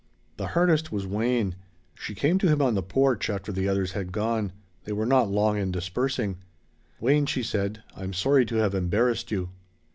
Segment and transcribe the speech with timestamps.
[0.37, 1.55] The hardest was Wayne.
[1.93, 4.51] She came to him on the porch after the others had gone
[4.83, 6.37] they were not long in dispersing.
[6.99, 9.51] "Wayne," she said, "I'm sorry to have embarrassed you."